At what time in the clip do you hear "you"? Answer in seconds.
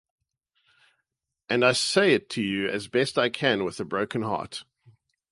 2.41-2.67